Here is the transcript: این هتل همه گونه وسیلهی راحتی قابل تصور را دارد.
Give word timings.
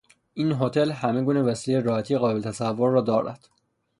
این 0.33 0.51
هتل 0.51 0.91
همه 0.91 1.23
گونه 1.23 1.41
وسیلهی 1.41 1.81
راحتی 1.83 2.17
قابل 2.17 2.41
تصور 2.41 2.89
را 2.91 3.01
دارد. 3.01 3.49